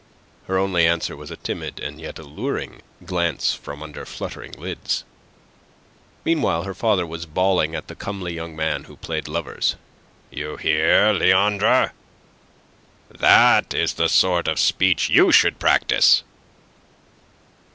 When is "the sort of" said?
13.93-14.57